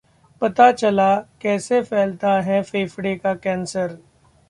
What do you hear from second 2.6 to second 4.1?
फेफड़े का कैंसर